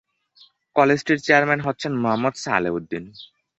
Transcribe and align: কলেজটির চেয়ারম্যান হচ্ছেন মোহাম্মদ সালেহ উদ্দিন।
কলেজটির 0.75 1.19
চেয়ারম্যান 1.25 1.59
হচ্ছেন 1.63 1.91
মোহাম্মদ 2.03 2.35
সালেহ 2.45 2.73
উদ্দিন। 2.77 3.03